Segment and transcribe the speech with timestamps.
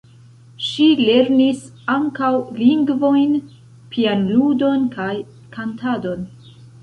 [0.67, 1.59] Ŝi lernis
[1.95, 3.35] ankaŭ lingvojn,
[3.93, 5.13] pianludon kaj
[5.57, 6.27] kantadon.